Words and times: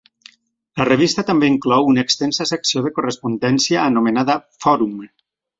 La 0.79 0.87
revista 0.87 1.23
també 1.27 1.49
inclou 1.53 1.91
una 1.91 2.05
extensa 2.07 2.49
secció 2.53 2.83
de 2.87 2.95
correspondència 2.97 3.87
anomenada 3.91 4.39
"Forum". 4.65 5.01